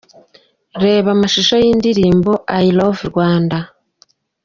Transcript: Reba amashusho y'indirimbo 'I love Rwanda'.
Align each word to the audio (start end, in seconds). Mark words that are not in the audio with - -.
Reba 0.83 1.09
amashusho 1.15 1.55
y'indirimbo 1.63 2.31
'I 2.61 2.65
love 2.77 2.99
Rwanda'. 3.09 3.63